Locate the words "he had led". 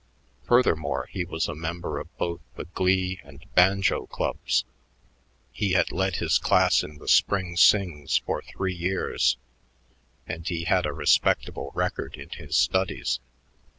5.51-6.15